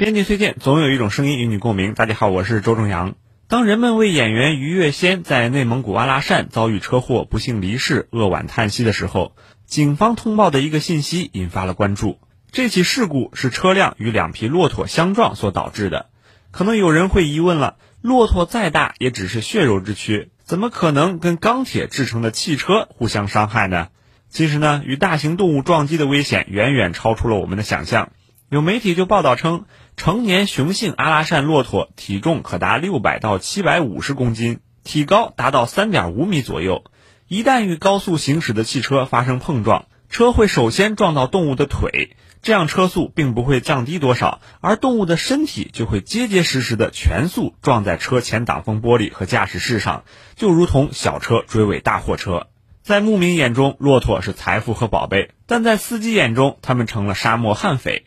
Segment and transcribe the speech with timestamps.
[0.00, 1.92] 编辑推荐，总有一种声音与你共鸣。
[1.92, 3.16] 大家好，我是周正阳。
[3.48, 9.36] 当人们为演员于月仙在内蒙古阿拉善遭遇车祸不幸离世扼腕叹息的时候，
[9.66, 12.18] 警方通报的一个信息引发了关注。
[12.50, 16.06] 这起事故是车辆与两匹骆驼相撞所导致的。
[16.50, 23.88] 可能有人会疑问了：骆驼再大也只是血肉之躯，怎么可能跟钢铁制成的汽车互相伤害呢？
[24.30, 28.12] 其实呢，与大型动物撞击的危险远远超出了我们的想象。
[28.50, 29.66] 有媒体就报道称，
[29.96, 36.82] 成年雄性阿拉善骆驼体重可达六百到七百五十公斤，体高达到三点五米左右。
[37.28, 50.02] 一旦与高速行驶的汽车发生碰撞，车会首先撞到动物的腿，这样车速并不会降低多少，而动物的身体就会结结实实的全速撞在车前挡风玻璃和驾驶室上，
[50.34, 52.48] 就如同小车追尾大货车。
[52.82, 58.06] 在牧民眼中，骆驼是财富和宝贝，但在司机眼中，他们成了沙漠悍匪。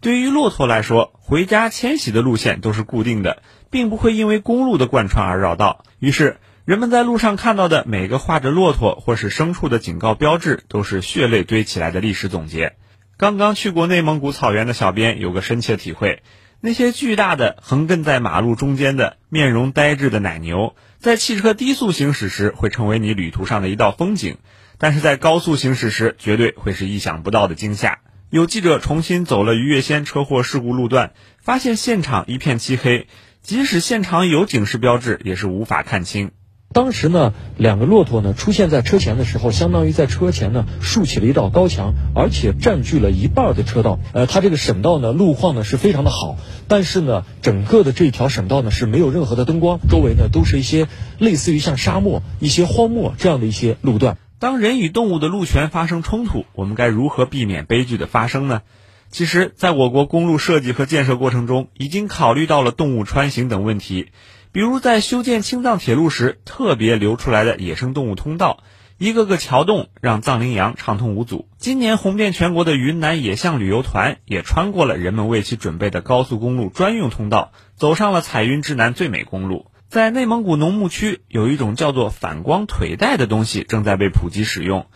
[0.00, 5.84] 对于骆驼来说，回家迁徙的路线都是固定的，并不会因为公路的贯穿而绕道。
[5.98, 12.76] 于是，人们在路上看到的每个画着骆驼或是牲畜的警告标志，都是血泪堆起来的历史总结。
[13.16, 16.22] 刚刚去过内蒙古草原的小编有个深切体会：
[16.60, 24.38] 那些巨大的横亘在马路中间的、面容呆滞的奶牛，在汽车低速行驶时会成为你旅途上的一道风景，
[24.78, 27.98] 但是在高速行驶时，绝对会是意想不到的惊吓。
[28.30, 33.06] 有记者重新走了于月仙车祸事故路段，发现现场一片漆黑，
[33.40, 36.32] 即使现场有警示标志，也是无法看清。
[36.74, 43.98] 当时呢，两个骆驼呢出现在车前的时候，相当于在车前呢竖起了一道高墙，而且占据了一半的车道。
[44.12, 46.36] 呃，它这个省道呢路况呢是非常的好，
[46.68, 54.18] 但是呢，整个的这条省道呢是没有任何的灯光，周围呢都是一些类似于像沙漠、一些荒漠这样的一些路段。
[54.40, 58.62] 当人与动物的路权发生冲突，我们该如何避免悲剧的发生呢？
[59.10, 64.10] 其实，在我国公路设计和建设过程中，已经考虑到了动物穿行等问题。
[64.52, 68.62] 比如，在修建青藏铁路时，特别留出来的野生动物通道，
[68.96, 71.48] 一个个桥洞让藏羚羊畅通无阻。
[71.56, 79.66] 今年红遍全国的云南野象旅游团，也穿过了人们为其准备的高速公路专用通道，走上了彩云之南最美公路。
[79.88, 84.86] 在内蒙古农牧区，有一种叫做反光腿带的东西正在被普及使用。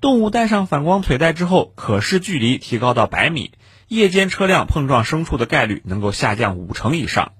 [0.00, 3.52] 动物戴上反光腿带之后，可视距离提高到百米，
[3.86, 7.30] 夜间车辆碰撞牲畜的概率能够下降五成以上。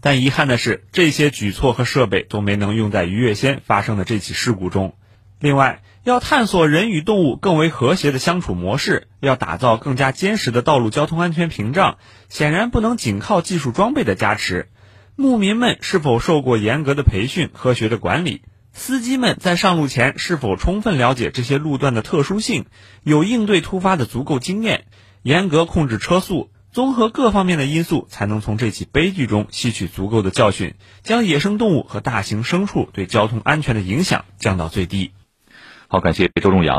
[0.00, 4.94] 但遗憾的是，这些举措和设备都没能用在于月仙发生的这起事故中。
[5.40, 11.98] 另外，要探索人与动物更为和谐的相处模式，要打造更加坚实的道路交通安全屏障，
[12.30, 14.70] 显然不能仅靠技术装备的加持。
[15.20, 18.42] 牧民们是否受过严格的培训、科学的管理？
[18.72, 22.66] 司机们在上路前是否充分了解这些路段的特殊性，
[23.02, 24.84] 有应对突发的足够经验？
[25.22, 35.10] 严格控制车速，综合各方面的因素，才能从这起悲剧中吸取足够的教训，将野生动物和大型牲畜对交通安全的影响降到最低。
[35.88, 36.76] 好，感谢周仲阳。